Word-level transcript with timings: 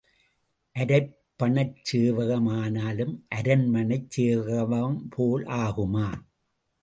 அரைப்பணச் 0.75 1.75
சேவகம் 1.81 2.47
ஆனாலும் 2.55 3.13
அரண்மனைச் 3.29 4.09
சேவகம் 4.09 5.07
போல் 5.09 5.45
ஆகுமா? 5.59 6.07